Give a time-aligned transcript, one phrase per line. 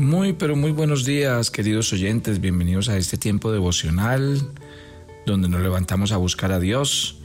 [0.00, 2.40] Muy, pero muy buenos días, queridos oyentes.
[2.40, 4.40] Bienvenidos a este tiempo devocional
[5.26, 7.18] donde nos levantamos a buscar a Dios,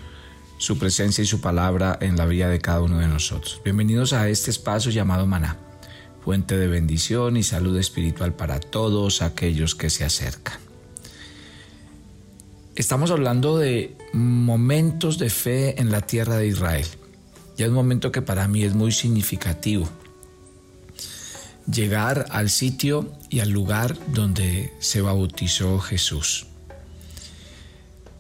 [0.58, 3.62] su presencia y su palabra en la vida de cada uno de nosotros.
[3.64, 5.56] Bienvenidos a este espacio llamado Maná,
[6.26, 10.60] fuente de bendición y salud espiritual para todos aquellos que se acercan.
[12.76, 16.88] Estamos hablando de momentos de fe en la tierra de Israel.
[17.56, 19.88] Ya es un momento que para mí es muy significativo
[21.72, 26.48] llegar al sitio y al lugar donde se bautizó Jesús.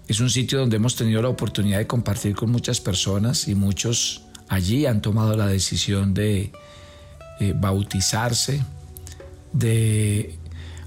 [0.08, 4.23] Es un sitio donde hemos tenido la oportunidad de compartir con muchas personas y muchos
[4.48, 6.52] allí han tomado la decisión de
[7.39, 8.63] eh, bautizarse,
[9.52, 10.38] de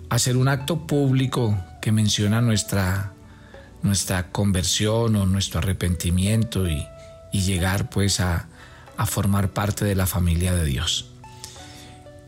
[0.09, 3.13] hacer un acto público que menciona nuestra,
[3.83, 6.87] nuestra conversión o nuestro arrepentimiento y,
[7.31, 8.49] llegar pues a,
[8.97, 11.09] a formar parte de la familia de Dios.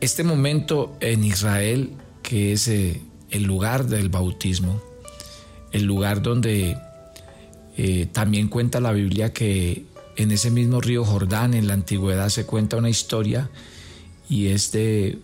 [0.00, 1.90] Este momento en Israel,
[2.22, 4.80] que es eh, el lugar del bautismo,
[5.72, 6.78] el lugar donde
[7.76, 9.84] eh, también cuenta la Biblia que
[10.16, 13.50] en ese mismo río Jordán, en la antigüedad, se cuenta una historia
[14.26, 15.18] y es de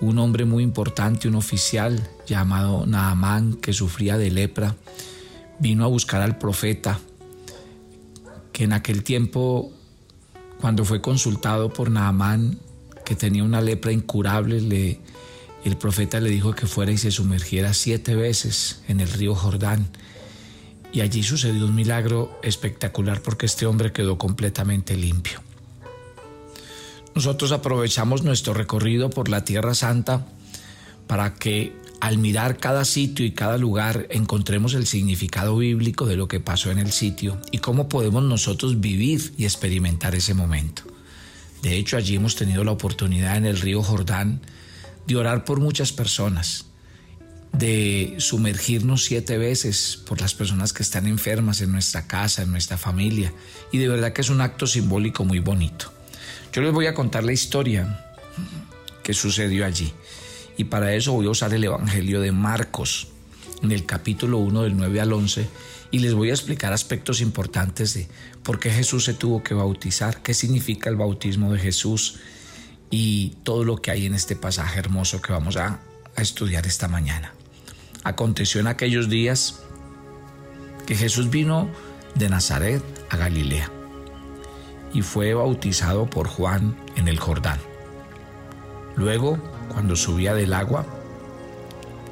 [0.00, 4.76] un hombre muy importante, un oficial llamado Naamán, que sufría de lepra,
[5.58, 7.00] vino a buscar al profeta,
[8.52, 9.72] que en aquel tiempo,
[10.60, 12.60] cuando fue consultado por Naamán,
[13.14, 15.00] tenía una lepra incurable, le,
[15.64, 19.88] el profeta le dijo que fuera y se sumergiera siete veces en el río Jordán.
[20.92, 25.40] Y allí sucedió un milagro espectacular porque este hombre quedó completamente limpio.
[27.14, 30.26] Nosotros aprovechamos nuestro recorrido por la Tierra Santa
[31.06, 36.26] para que al mirar cada sitio y cada lugar encontremos el significado bíblico de lo
[36.26, 40.82] que pasó en el sitio y cómo podemos nosotros vivir y experimentar ese momento.
[41.62, 44.40] De hecho, allí hemos tenido la oportunidad en el río Jordán
[45.06, 46.66] de orar por muchas personas,
[47.52, 52.78] de sumergirnos siete veces por las personas que están enfermas en nuestra casa, en nuestra
[52.78, 53.32] familia,
[53.70, 55.92] y de verdad que es un acto simbólico muy bonito.
[56.52, 58.06] Yo les voy a contar la historia
[59.04, 59.92] que sucedió allí,
[60.56, 63.08] y para eso voy a usar el Evangelio de Marcos,
[63.62, 65.48] en el capítulo 1 del 9 al 11,
[65.90, 68.08] y les voy a explicar aspectos importantes de
[68.42, 72.18] por qué Jesús se tuvo que bautizar, qué significa el bautismo de Jesús
[72.90, 75.80] y todo lo que hay en este pasaje hermoso que vamos a,
[76.14, 77.32] estudiar esta mañana.
[78.04, 79.60] Aconteció en aquellos días
[80.86, 81.70] que Jesús vino
[82.14, 83.70] de Nazaret a Galilea
[84.92, 87.58] y fue bautizado por Juan en el Jordán.
[88.94, 89.38] Luego,
[89.72, 90.84] cuando subía del agua,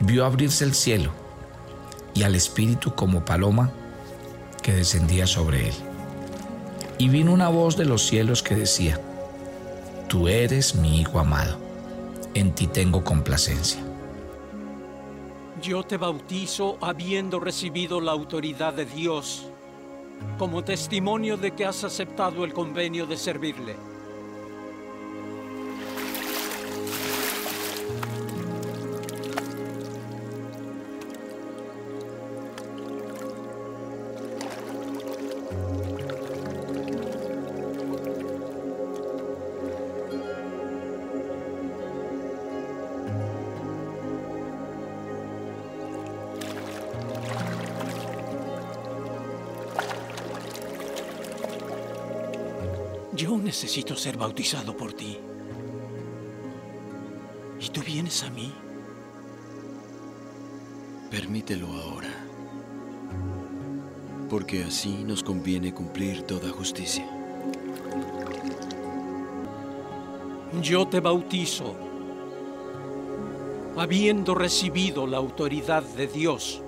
[0.00, 1.19] vio abrirse el cielo
[2.14, 3.70] y al Espíritu como paloma
[4.62, 5.74] que descendía sobre él.
[6.98, 9.00] Y vino una voz de los cielos que decía,
[10.08, 11.58] Tú eres mi Hijo amado,
[12.34, 13.80] en ti tengo complacencia.
[15.62, 19.46] Yo te bautizo habiendo recibido la autoridad de Dios,
[20.38, 23.89] como testimonio de que has aceptado el convenio de servirle
[53.30, 55.16] Yo necesito ser bautizado por ti.
[57.60, 58.52] ¿Y tú vienes a mí?
[61.12, 62.12] Permítelo ahora,
[64.28, 67.08] porque así nos conviene cumplir toda justicia.
[70.60, 71.76] Yo te bautizo,
[73.76, 76.62] habiendo recibido la autoridad de Dios,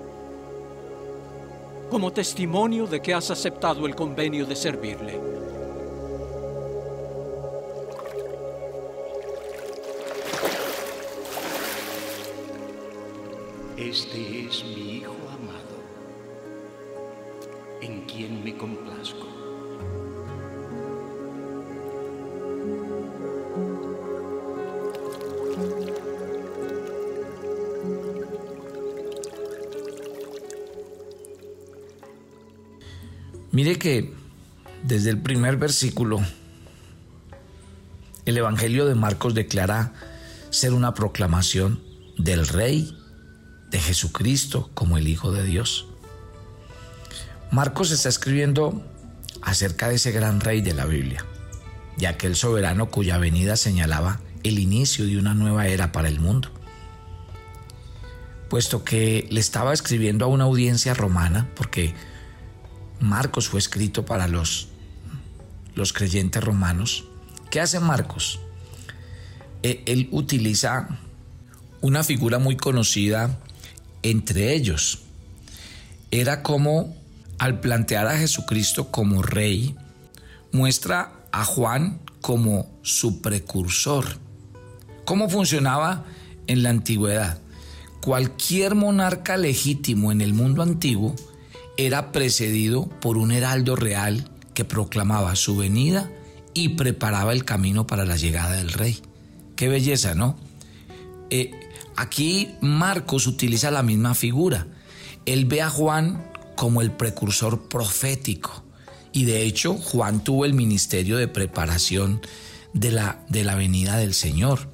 [1.89, 5.32] como testimonio de que has aceptado el convenio de servirle.
[13.83, 15.77] Este es mi Hijo amado,
[17.81, 19.27] en quien me complazco.
[33.51, 34.13] Mire que
[34.83, 36.21] desde el primer versículo,
[38.25, 39.91] el Evangelio de Marcos declara
[40.51, 41.83] ser una proclamación
[42.17, 43.02] del Rey
[43.73, 45.87] de Jesucristo como el Hijo de Dios.
[47.49, 48.85] Marcos está escribiendo
[49.41, 51.25] acerca de ese gran rey de la Biblia,
[51.97, 56.49] de aquel soberano cuya venida señalaba el inicio de una nueva era para el mundo.
[58.47, 61.95] puesto que le estaba escribiendo a una audiencia romana, porque
[62.99, 64.67] Marcos fue escrito para los,
[65.73, 67.05] los creyentes romanos.
[67.49, 68.39] ¿Qué hace Marcos?
[69.63, 70.87] E, él utiliza
[71.81, 73.39] una figura muy conocida
[74.03, 74.99] entre ellos.
[76.11, 76.95] Era como
[77.39, 79.75] al plantear a Jesucristo como rey,
[80.51, 84.17] muestra a Juan como su precursor.
[85.05, 86.05] ¿Cómo funcionaba
[86.47, 87.39] en la antigüedad?
[88.01, 91.15] Cualquier monarca legítimo en el mundo antiguo
[91.77, 96.11] era precedido por un heraldo real que proclamaba su venida
[96.53, 99.01] y preparaba el camino para la llegada del rey.
[99.55, 100.37] Qué belleza, ¿no?
[101.29, 101.51] Eh,
[101.95, 104.67] aquí Marcos utiliza la misma figura.
[105.25, 106.23] Él ve a Juan
[106.55, 108.63] como el precursor profético.
[109.11, 112.21] Y de hecho, Juan tuvo el ministerio de preparación
[112.73, 114.67] de la, de la venida del Señor.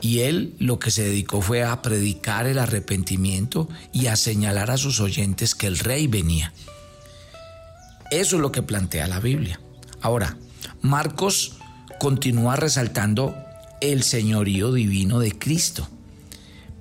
[0.00, 4.76] Y él lo que se dedicó fue a predicar el arrepentimiento y a señalar a
[4.76, 6.52] sus oyentes que el rey venía.
[8.10, 9.60] Eso es lo que plantea la Biblia.
[10.02, 10.36] Ahora,
[10.82, 11.56] Marcos
[11.98, 13.34] continúa resaltando
[13.80, 15.88] el señorío divino de Cristo,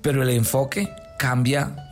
[0.03, 1.89] pero el enfoque cambia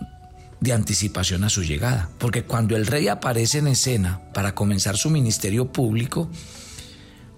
[0.59, 5.09] de anticipación a su llegada, porque cuando el rey aparece en escena para comenzar su
[5.09, 6.29] ministerio público,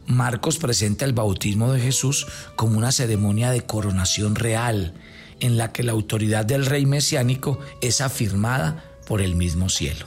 [0.06, 2.28] Marcos presenta el bautismo de Jesús
[2.58, 4.94] como una ceremonia de coronación real,
[5.40, 10.06] en la que la autoridad del rey mesiánico es afirmada por el mismo cielo.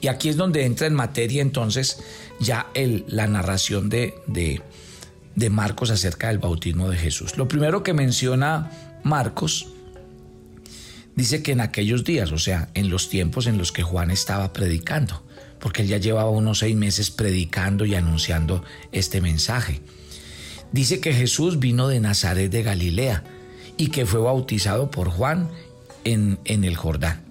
[0.00, 2.00] Y aquí es donde entra en materia entonces
[2.38, 4.62] ya el, la narración de, de,
[5.34, 7.36] de Marcos acerca del bautismo de Jesús.
[7.36, 8.70] Lo primero que menciona
[9.02, 9.68] Marcos
[11.18, 14.52] dice que en aquellos días, o sea, en los tiempos en los que Juan estaba
[14.52, 15.24] predicando,
[15.58, 18.62] porque él ya llevaba unos seis meses predicando y anunciando
[18.92, 19.80] este mensaje.
[20.70, 23.24] Dice que Jesús vino de Nazaret de Galilea
[23.76, 25.48] y que fue bautizado por Juan
[26.04, 27.22] en, en el Jordán.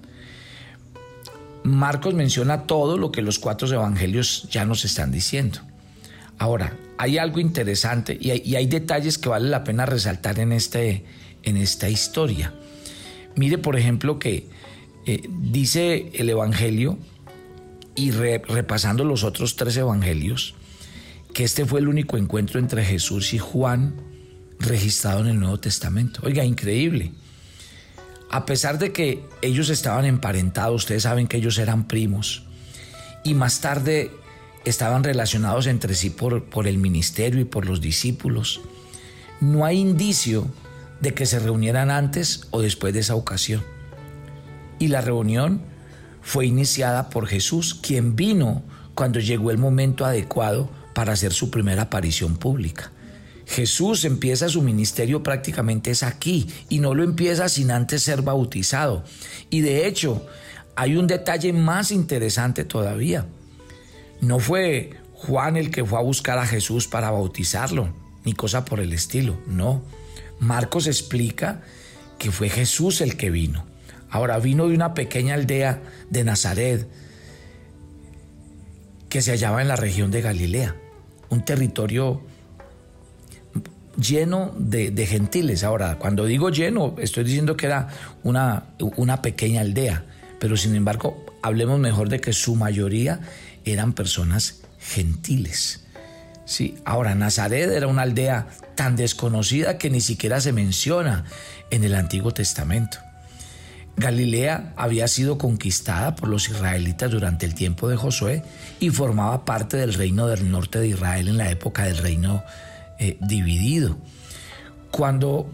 [1.63, 5.59] Marcos menciona todo lo que los cuatro evangelios ya nos están diciendo.
[6.37, 11.05] Ahora, hay algo interesante y hay, detalles que vale la pena resaltar en, este,
[11.43, 12.53] en esta historia.
[13.37, 14.49] Mire, por ejemplo, que
[15.05, 16.97] eh, dice el Evangelio
[17.95, 20.55] y repasando los otros tres evangelios,
[21.33, 23.95] que este fue el único encuentro entre Jesús y Juan
[24.59, 26.21] registrado en el Nuevo Testamento.
[26.23, 27.11] Oiga, increíble.
[28.29, 32.43] A pesar de que ellos estaban emparentados, ustedes saben que ellos eran primos,
[33.23, 34.11] y más tarde
[34.65, 38.61] estaban relacionados entre sí por, por el ministerio y por los discípulos,
[39.39, 40.47] no hay indicio
[41.01, 43.63] de que se reunieran antes o después de esa ocasión.
[44.79, 45.61] Y la reunión
[46.21, 48.63] fue iniciada por Jesús, quien vino
[48.95, 52.91] cuando llegó el momento adecuado para hacer su primera aparición pública.
[53.45, 59.05] Jesús empieza su ministerio prácticamente es aquí y no lo empieza sin antes ser bautizado.
[59.49, 60.25] Y de hecho,
[60.75, 63.25] hay un detalle más interesante todavía.
[64.19, 67.93] No fue Juan el que fue a buscar a Jesús para bautizarlo,
[68.25, 69.81] ni cosa por el estilo, no.
[70.39, 71.61] Marcos explica
[72.17, 73.65] que fue Jesús el que vino.
[74.09, 76.87] Ahora vino de una pequeña aldea de Nazaret
[79.09, 80.75] que se hallaba en la región de Galilea,
[81.29, 82.21] un territorio
[83.97, 85.63] lleno de, gentiles.
[85.63, 87.89] Ahora, cuando digo lleno, estoy diciendo que era
[88.23, 88.65] una,
[88.95, 90.05] una pequeña aldea,
[90.39, 93.19] pero sin embargo, hablemos mejor de que su mayoría
[93.65, 95.85] eran personas gentiles.
[96.45, 101.25] Sí, ahora Nazaret era una aldea tan desconocida que ni siquiera se menciona
[101.71, 102.99] en el Antiguo Testamento.
[103.97, 108.43] Galilea había sido conquistada por los israelitas durante el tiempo de Josué
[108.79, 112.43] y formaba parte del reino del norte de Israel en la época del reino
[112.99, 113.97] eh, dividido.
[114.91, 115.49] Cuando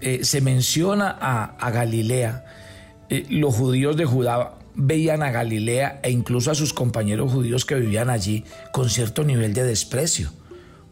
[0.00, 2.44] eh, se menciona a, Galilea,
[3.08, 7.76] eh, los judíos de Judá veían a Galilea e incluso a sus compañeros judíos que
[7.76, 10.32] vivían allí con cierto nivel de desprecio.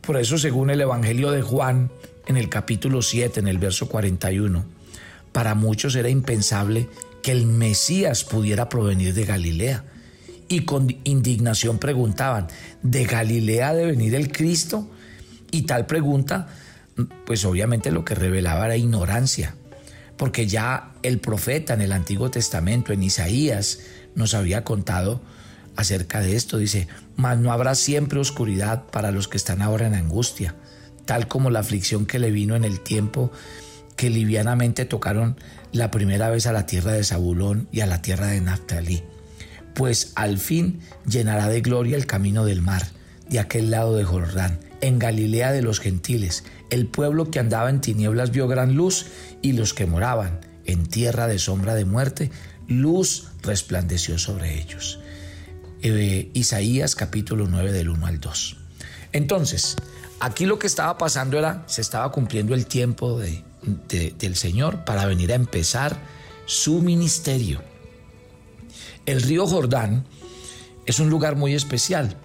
[0.03, 1.91] Por eso, según el Evangelio de Juan,
[2.27, 4.65] en el capítulo 7, en el verso 41,
[5.31, 6.89] para muchos era impensable
[7.23, 9.85] que el Mesías pudiera provenir de Galilea.
[10.49, 12.49] Y con indignación preguntaban,
[12.83, 14.91] ¿de Galilea ha de venir el Cristo?
[15.53, 16.49] Y tal pregunta,
[17.25, 19.55] pues obviamente lo que revelaba era ignorancia,
[20.17, 23.79] porque ya el profeta en el Antiguo Testamento, en Isaías,
[24.17, 25.23] nos había contado
[25.77, 26.59] acerca de esto.
[26.59, 30.55] Dice, mas no habrá siempre oscuridad para los que están ahora en angustia,
[31.05, 33.33] tal como la aflicción que le vino en el tiempo
[33.97, 35.37] que livianamente tocaron
[35.73, 39.03] la primera vez a la tierra de Zabulón y a la tierra de Naftalí,
[39.75, 42.83] pues al fin llenará de gloria el camino del mar,
[43.29, 46.45] de aquel lado de Jordán, en Galilea de los gentiles.
[46.71, 49.07] El pueblo que andaba en tinieblas vio gran luz
[49.41, 52.31] y los que moraban en tierra de sombra de muerte,
[52.69, 55.01] luz resplandeció sobre ellos.
[55.85, 58.57] Eh, Isaías capítulo 9 del 1 al 2.
[59.11, 59.75] Entonces,
[60.21, 63.43] aquí lo que estaba pasando era, se estaba cumpliendo el tiempo de,
[64.17, 65.99] del Señor para venir a empezar
[66.47, 67.61] su ministerio.
[69.07, 70.05] El río Jordán
[70.87, 72.17] es un lugar muy especial.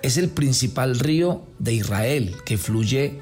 [0.00, 3.20] Es el principal río de Israel que fluye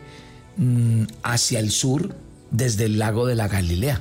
[0.58, 2.14] mm, hacia el sur
[2.52, 4.00] desde el lago de la Galilea,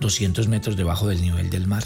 [0.00, 1.84] 200 metros debajo del nivel del mar.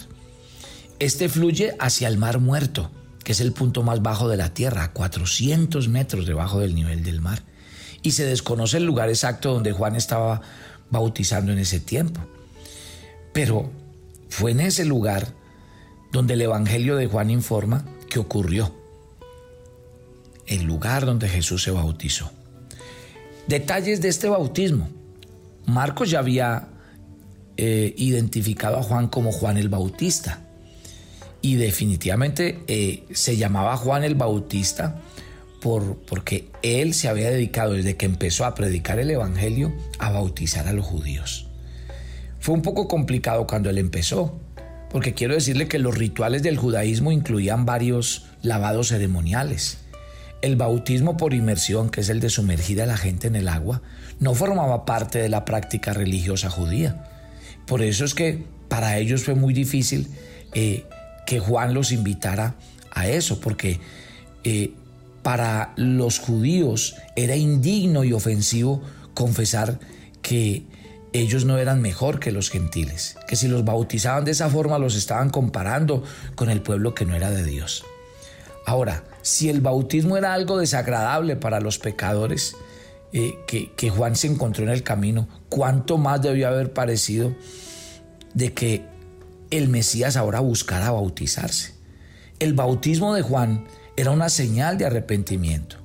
[1.00, 2.90] Este fluye hacia el mar muerto,
[3.22, 7.20] que es el punto más bajo de la tierra, 400 metros debajo del nivel del
[7.20, 7.42] mar.
[8.02, 10.40] Y se desconoce el lugar exacto donde Juan estaba
[10.90, 12.20] bautizando en ese tiempo.
[13.32, 13.70] Pero
[14.28, 15.28] fue en ese lugar
[16.10, 18.74] donde el Evangelio de Juan informa que ocurrió.
[20.46, 22.32] El lugar donde Jesús se bautizó.
[23.46, 24.88] Detalles de este bautismo.
[25.66, 26.68] Marcos ya había
[27.56, 30.47] eh, identificado a Juan como Juan el Bautista.
[31.40, 35.00] Y definitivamente eh, se llamaba Juan el Bautista
[35.60, 40.68] por, porque él se había dedicado desde que empezó a predicar el Evangelio a bautizar
[40.68, 41.46] a los judíos.
[42.40, 44.38] Fue un poco complicado cuando él empezó,
[44.90, 49.78] porque quiero decirle que los rituales del judaísmo incluían varios lavados ceremoniales.
[50.40, 53.82] El bautismo por inmersión, que es el de sumergir a la gente en el agua,
[54.20, 57.04] no formaba parte de la práctica religiosa judía.
[57.66, 60.08] Por eso es que para ellos fue muy difícil
[60.54, 60.84] eh,
[61.28, 62.54] que Juan los invitara
[62.90, 63.80] a eso, porque
[64.44, 64.72] eh,
[65.22, 68.80] para los judíos era indigno y ofensivo
[69.12, 69.78] confesar
[70.22, 70.64] que
[71.12, 74.94] ellos no eran mejor que los gentiles, que si los bautizaban de esa forma los
[74.94, 76.02] estaban comparando
[76.34, 77.84] con el pueblo que no era de Dios.
[78.64, 82.56] Ahora, si el bautismo era algo desagradable para los pecadores
[83.12, 87.34] eh, que, que Juan se encontró en el camino, ¿cuánto más debió haber parecido
[88.32, 88.97] de que
[89.50, 91.74] el Mesías ahora buscara bautizarse?
[92.38, 95.76] El bautismo de Juan era una señal de arrepentimiento,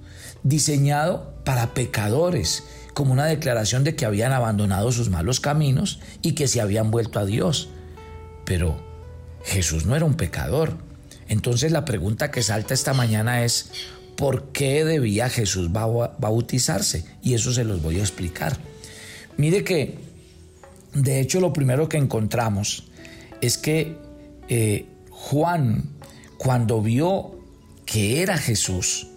[0.43, 6.48] diseñado para pecadores como una declaración de que habían abandonado sus malos caminos y que
[6.48, 7.70] se habían vuelto a Dios.
[8.46, 8.79] Pero
[9.43, 10.77] Jesús no era un pecador.
[11.27, 13.72] Entonces la pregunta que salta esta mañana es,
[14.15, 17.05] ¿por qué debía Jesús bautizarse?
[17.24, 18.58] Y eso se los voy a explicar.
[19.38, 19.98] Mire que,
[20.93, 22.91] de hecho, lo primero que encontramos
[23.43, 23.97] es que
[24.47, 25.83] eh, Juan,
[26.38, 27.38] cuando vio
[27.85, 29.07] que era Jesús,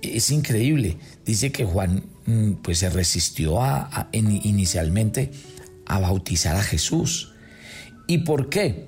[0.00, 0.96] es increíble.
[1.26, 3.60] Dice que Juan mm, pues se resistió
[4.12, 5.32] inicialmente
[5.84, 7.34] a bautizar a Jesús.
[8.06, 8.86] ¿Y por qué?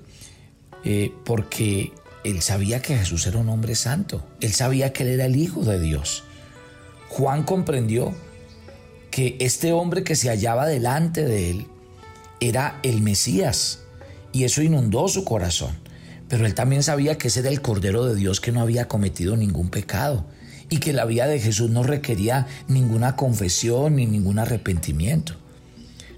[0.83, 1.93] Eh, porque
[2.25, 4.27] él sabía que Jesús era un hombre santo.
[4.41, 6.25] Él sabía que él era el Hijo de Dios.
[7.11, 8.15] Juan comprendió
[9.11, 11.67] que este hombre que se hallaba delante de él
[12.41, 13.80] era el Mesías
[14.33, 15.77] y eso inundó su corazón.
[16.29, 19.37] Pero él también sabía que ese era el Cordero de Dios que no había cometido
[19.37, 20.27] ningún pecado
[20.69, 25.35] y que la vida de Jesús no requería ninguna confesión ni ningún arrepentimiento.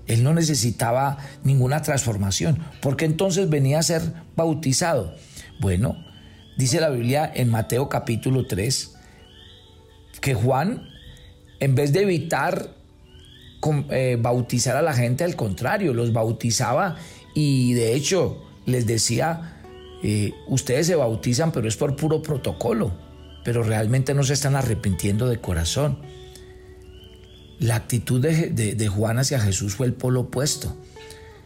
[0.07, 4.02] Él no necesitaba ninguna transformación, porque entonces venía a ser
[4.37, 5.14] bautizado.
[5.61, 5.97] Bueno,
[6.59, 8.97] dice la Biblia en Mateo capítulo 3
[10.21, 10.88] que Juan,
[11.61, 12.75] en vez de evitar
[13.90, 16.97] eh, bautizar a la gente, al contrario, los bautizaba
[17.35, 19.61] y de hecho les decía,
[20.03, 22.93] eh, ustedes se bautizan, pero es por puro protocolo
[23.45, 25.99] pero realmente no se están arrepintiendo de corazón.
[27.59, 30.77] La actitud de, Juan hacia Jesús fue el polo opuesto,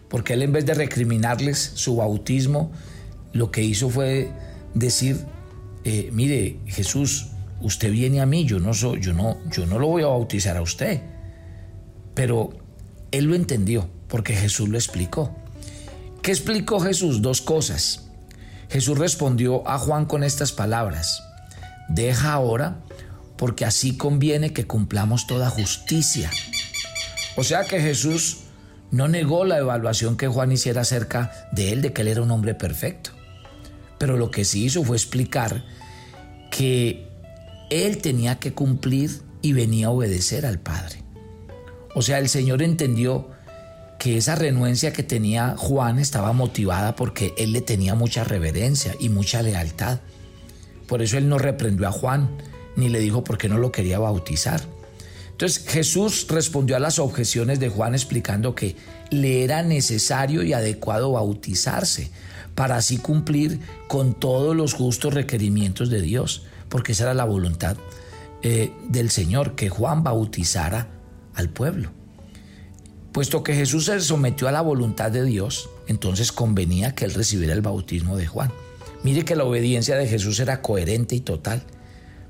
[0.09, 2.73] porque él en vez de recriminarles su bautismo,
[3.33, 4.31] lo que hizo fue
[4.75, 5.19] decir,
[5.85, 7.28] eh, mire Jesús,
[7.61, 10.57] usted viene a mí, yo no, soy, yo, no, yo no lo voy a bautizar
[10.57, 11.02] a usted.
[12.14, 12.50] Pero
[13.11, 15.37] él lo entendió, porque Jesús lo explicó.
[16.26, 17.23] ¿Qué explicó Jesús?
[17.23, 18.09] Dos cosas.
[18.68, 21.23] Jesús respondió a Juan con estas palabras
[21.88, 22.80] deja ahora,
[23.37, 26.28] porque así conviene que cumplamos toda justicia.
[27.37, 28.38] O sea que Jesús
[28.90, 32.33] no negó la evaluación que Juan hiciera acerca de él, de que él era un
[32.33, 33.11] hombre perfecto.
[33.97, 35.64] Pero lo que sí hizo fue explicar
[36.50, 37.09] que
[37.71, 41.04] él tenía que cumplir y venía a obedecer al Padre.
[41.95, 43.36] O sea, el Señor entendió
[44.06, 49.08] que esa renuencia que tenía Juan estaba motivada porque él le tenía mucha reverencia y
[49.08, 49.98] mucha lealtad.
[50.86, 52.30] Por eso él no reprendió a Juan,
[52.76, 54.60] ni le dijo por qué no lo quería bautizar.
[55.32, 58.76] Entonces Jesús respondió a las objeciones de Juan explicando que
[59.10, 62.12] le era necesario y adecuado bautizarse
[62.54, 63.58] para así cumplir
[63.88, 67.76] con todos los justos requerimientos de Dios, porque esa era la voluntad
[68.44, 70.86] eh, del Señor, que Juan bautizara
[71.34, 71.90] al pueblo.
[73.16, 77.54] Puesto que Jesús se sometió a la voluntad de Dios, entonces convenía que él recibiera
[77.54, 78.52] el bautismo de Juan.
[79.04, 81.62] Mire que la obediencia de Jesús era coherente y total,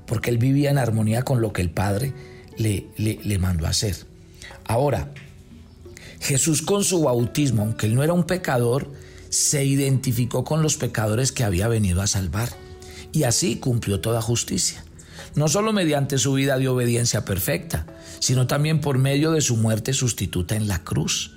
[0.05, 2.13] porque él vivía en armonía con lo que el Padre
[2.55, 3.97] le, le, mandó hacer.
[4.63, 5.11] Ahora,
[6.21, 8.89] Jesús con su bautismo, aunque él no era un pecador,
[9.27, 12.47] se identificó con los pecadores que había venido a salvar
[13.11, 14.85] y así cumplió toda justicia.
[15.37, 17.85] No solo mediante su vida de obediencia perfecta,
[18.17, 21.35] sino también por medio de su muerte sustituta en la cruz.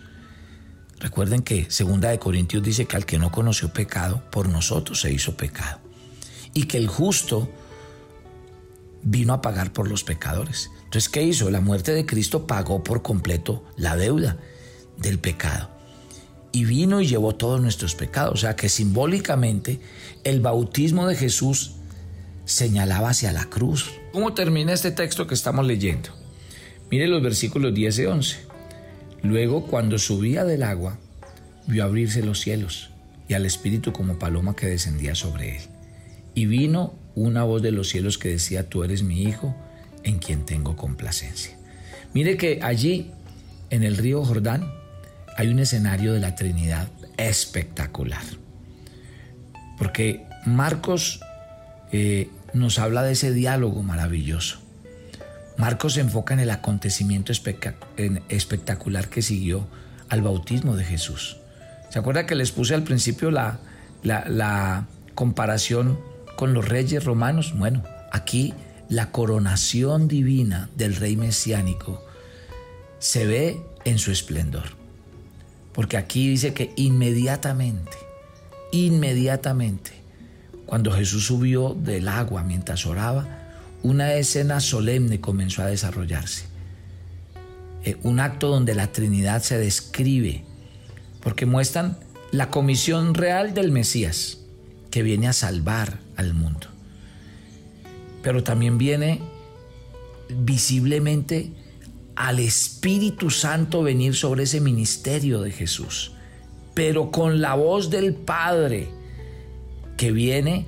[0.99, 5.13] Recuerden que Segunda de Corintios dice que al que no conoció pecado, por nosotros se
[5.13, 5.81] hizo pecado.
[6.55, 7.51] Y que el justo
[9.03, 10.71] vino a pagar por los pecadores.
[10.85, 11.51] Entonces, ¿qué hizo?
[11.51, 14.39] La muerte de Cristo pagó por completo la deuda
[14.97, 15.69] del pecado.
[16.53, 18.33] Y vino y llevó todos nuestros pecados.
[18.33, 19.79] O sea que simbólicamente
[20.25, 21.73] el bautismo de Jesús
[22.51, 23.93] señalaba hacia la cruz.
[24.13, 26.11] ¿Cómo termina este texto que estamos leyendo?
[26.91, 28.37] Mire los versículos 10 y 11.
[29.23, 30.99] Luego, cuando subía del agua,
[31.69, 32.91] vio abrirse los cielos
[33.29, 35.63] y al Espíritu como paloma que descendía sobre él.
[36.35, 39.55] Y vino una voz de los cielos que decía, tú eres mi Hijo,
[40.03, 41.57] en quien tengo complacencia.
[42.15, 43.13] Mire que allí,
[43.71, 44.73] en el río Jordán,
[45.37, 48.25] hay un escenario de la Trinidad espectacular.
[49.79, 51.21] Porque Marcos
[51.93, 54.59] eh, nos habla de ese diálogo maravilloso.
[55.57, 59.67] Marcos se enfoca en el acontecimiento espectacular que siguió
[60.09, 61.37] al bautismo de Jesús.
[61.91, 63.61] ¿Se acuerda que les puse al principio la,
[64.03, 66.01] la comparación
[66.37, 67.53] con los reyes romanos?
[67.57, 68.55] Bueno, aquí
[68.89, 72.05] la coronación divina del rey mesiánico
[72.99, 74.65] se ve en su esplendor.
[75.73, 77.97] Porque aquí dice que inmediatamente,
[78.73, 80.00] inmediatamente,
[80.71, 83.27] cuando Jesús subió del agua mientras oraba,
[83.83, 86.45] una escena solemne comenzó a desarrollarse.
[87.83, 90.45] Eh, un acto donde la Trinidad se describe,
[91.25, 91.99] porque muestran
[92.31, 94.39] la comisión real del Mesías,
[94.93, 96.69] que viene a salvar al mundo.
[98.23, 99.21] Pero también viene
[100.29, 101.51] visiblemente
[102.15, 106.13] al Espíritu Santo venir sobre ese ministerio de Jesús,
[106.75, 109.00] pero con la voz del Padre
[110.01, 110.65] que viene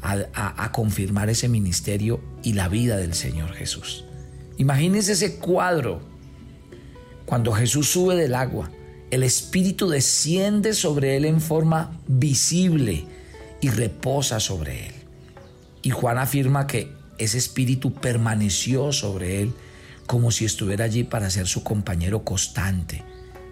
[0.00, 4.04] a, confirmar ese ministerio y la vida del Señor Jesús.
[4.58, 6.02] Imagínense ese cuadro.
[7.24, 8.70] Cuando Jesús sube del agua,
[9.10, 13.06] el Espíritu desciende sobre él en forma visible
[13.60, 14.94] y reposa sobre él.
[15.82, 19.52] Y Juan afirma que ese Espíritu permaneció sobre él
[20.06, 23.02] como si estuviera allí para ser su compañero constante.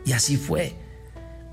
[0.06, 0.76] Y así fue.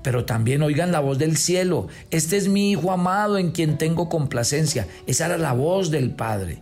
[0.02, 1.88] Pero también oigan la voz del cielo.
[2.10, 4.86] Este es mi Hijo amado en quien tengo complacencia.
[5.06, 6.58] Esa era la voz del Padre,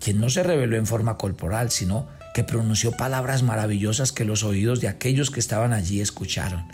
[0.00, 4.80] quien no se reveló en forma corporal, sino que pronunció palabras maravillosas que los oídos
[4.80, 6.64] de aquellos que estaban allí escucharon.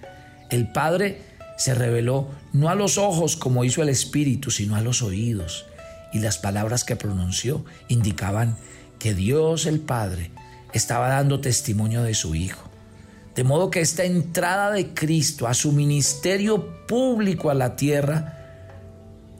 [0.51, 1.23] El Padre
[1.57, 5.67] se reveló no a los ojos como hizo el Espíritu, sino a los oídos.
[6.12, 8.57] Y las palabras que pronunció indicaban
[8.99, 10.31] que Dios el Padre
[10.73, 12.67] estaba dando testimonio de su Hijo.
[13.38, 18.37] De modo que esta entrada de Cristo a su ministerio público a la tierra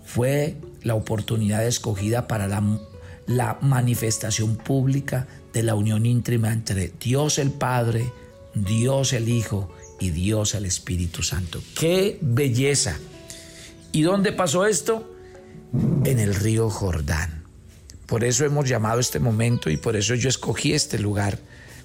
[0.05, 7.51] fue la oportunidad escogida para la, manifestación pública de la unión íntima entre Dios el
[7.51, 8.13] Padre,
[8.55, 11.61] Dios el Hijo y Dios el Espíritu Santo.
[11.77, 12.97] ¡Qué belleza!
[13.91, 15.13] ¿Y dónde pasó esto?
[16.05, 17.43] En el río Jordán.
[18.07, 21.41] Por eso hemos llamado este momento y por eso yo escogí este lugar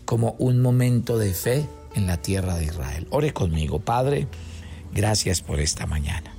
[0.06, 3.08] como un momento de fe en la tierra de Israel.
[3.10, 4.28] Ore conmigo, Padre,
[4.94, 6.34] gracias por esta mañana,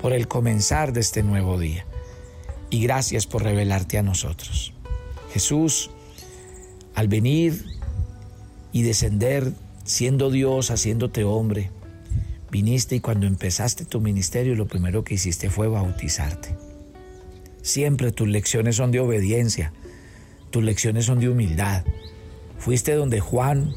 [0.00, 1.84] por el comenzar de este nuevo día
[2.70, 4.72] y gracias por revelarte a nosotros.
[5.32, 5.90] Jesús,
[6.94, 7.64] al venir
[8.72, 9.52] y descender
[9.84, 11.70] siendo Dios, haciéndote hombre,
[12.50, 16.56] viniste y cuando empezaste tu ministerio lo primero que hiciste fue bautizarte.
[17.62, 19.72] Siempre tus lecciones son de obediencia,
[20.50, 21.84] tus lecciones son de humildad.
[22.58, 23.74] Fuiste donde Juan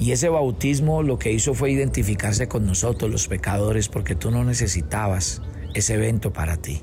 [0.00, 4.42] y ese bautismo lo que hizo fue identificarse con nosotros los pecadores porque tú no
[4.42, 5.42] necesitabas
[5.74, 6.80] ese evento para ti.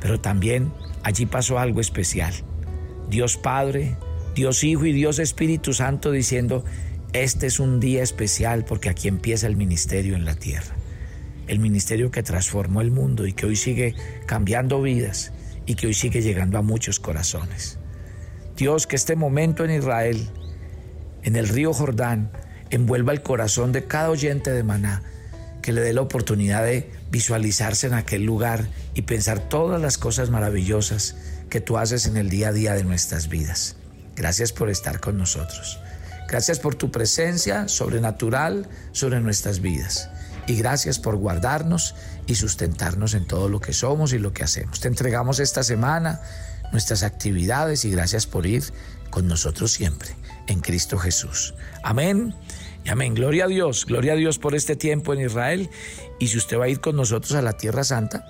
[0.00, 0.72] Pero también
[1.04, 2.34] allí pasó algo especial.
[3.08, 3.96] Dios Padre,
[4.34, 6.64] Dios Hijo y Dios Espíritu Santo diciendo,
[7.12, 10.74] este es un día especial porque aquí empieza el ministerio en la tierra
[11.52, 13.94] el ministerio que transformó el mundo y que hoy sigue
[14.26, 15.32] cambiando vidas
[15.66, 17.78] y que hoy sigue llegando a muchos corazones.
[18.56, 20.28] Dios, que este momento en Israel,
[21.22, 22.30] en el río Jordán,
[22.70, 25.02] envuelva el corazón de cada oyente de Maná,
[25.60, 30.30] que le dé la oportunidad de visualizarse en aquel lugar y pensar todas las cosas
[30.30, 31.14] maravillosas
[31.48, 33.76] que tú haces en el día a día de nuestras vidas.
[34.16, 35.78] Gracias por estar con nosotros.
[36.28, 40.08] Gracias por tu presencia sobrenatural sobre nuestras vidas.
[40.46, 41.94] Y gracias por guardarnos
[42.26, 44.80] y sustentarnos en todo lo que somos y lo que hacemos.
[44.80, 46.20] Te entregamos esta semana
[46.72, 48.64] nuestras actividades y gracias por ir
[49.10, 50.16] con nosotros siempre
[50.52, 51.54] en Cristo Jesús.
[51.82, 52.34] Amén.
[52.84, 53.14] Y amén.
[53.14, 53.86] Gloria a Dios.
[53.86, 55.70] Gloria a Dios por este tiempo en Israel.
[56.18, 58.24] Y si usted va a ir con nosotros a la Tierra Santa,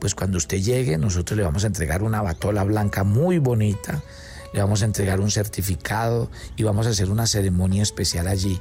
[0.00, 4.02] pues cuando usted llegue, nosotros le vamos a entregar una batola blanca muy bonita,
[4.52, 8.60] le vamos a entregar un certificado y vamos a hacer una ceremonia especial allí,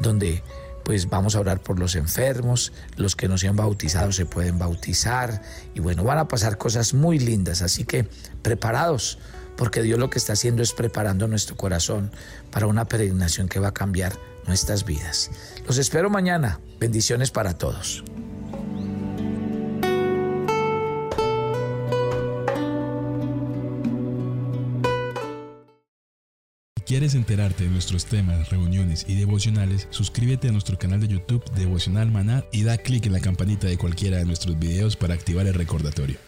[0.00, 0.42] donde
[0.84, 4.58] pues vamos a orar por los enfermos, los que no se han bautizado se pueden
[4.58, 5.42] bautizar
[5.74, 8.08] y bueno, van a pasar cosas muy lindas, así que
[8.42, 9.18] preparados,
[9.58, 12.12] porque Dios lo que está haciendo es preparando nuestro corazón
[12.50, 14.14] para una peregrinación que va a cambiar
[14.46, 15.30] nuestras vidas.
[15.66, 18.04] Los espero mañana, bendiciones para todos.
[26.86, 29.88] ¿Quieres enterarte de nuestros temas, reuniones y devocionales?
[29.90, 33.76] Suscríbete a nuestro canal de YouTube Devocional Maná y da clic en la campanita de
[33.76, 36.27] cualquiera de nuestros videos para activar el recordatorio.